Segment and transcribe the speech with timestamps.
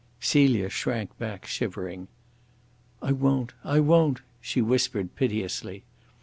[0.19, 2.07] Celia shrank back, shivering.
[3.03, 3.53] "I won't!
[3.63, 5.83] I won't!" she whispered piteously.